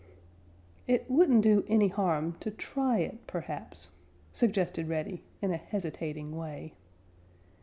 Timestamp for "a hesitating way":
5.51-6.73